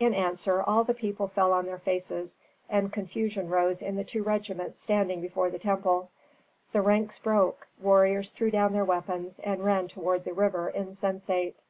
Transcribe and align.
In 0.00 0.14
answer 0.14 0.62
all 0.62 0.82
the 0.82 0.94
people 0.94 1.26
fell 1.28 1.52
on 1.52 1.66
their 1.66 1.76
faces, 1.78 2.38
and 2.70 2.90
confusion 2.90 3.50
rose 3.50 3.82
in 3.82 3.96
the 3.96 4.02
two 4.02 4.22
regiments 4.22 4.80
standing 4.80 5.20
before 5.20 5.50
the 5.50 5.58
temple. 5.58 6.08
The 6.72 6.80
ranks 6.80 7.18
broke, 7.18 7.66
warriors 7.78 8.30
threw 8.30 8.50
down 8.50 8.72
their 8.72 8.86
weapons 8.86 9.40
and 9.40 9.62
ran 9.62 9.88
toward 9.88 10.24
the 10.24 10.32
river 10.32 10.70
insensate. 10.70 11.62